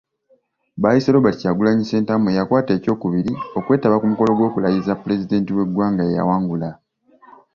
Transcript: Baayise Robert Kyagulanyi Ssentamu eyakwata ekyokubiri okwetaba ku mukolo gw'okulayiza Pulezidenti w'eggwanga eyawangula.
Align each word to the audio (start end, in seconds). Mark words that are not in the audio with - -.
Baayise 0.81 1.09
Robert 1.15 1.37
Kyagulanyi 1.41 1.83
Ssentamu 1.85 2.25
eyakwata 2.29 2.71
ekyokubiri 2.77 3.31
okwetaba 3.57 3.99
ku 3.99 4.05
mukolo 4.11 4.31
gw'okulayiza 4.35 4.93
Pulezidenti 5.01 5.51
w'eggwanga 5.53 6.01
eyawangula. 6.09 6.69